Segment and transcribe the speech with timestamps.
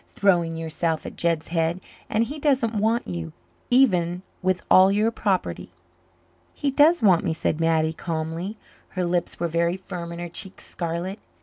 [0.07, 3.33] Throwing yourself at Jed's head and he doesn't want you,
[3.69, 5.69] even with all your property."
[6.55, 8.57] "He does want me," said Mattie calmly.
[8.97, 11.19] Her lips were very firm and her cheeks scarlet.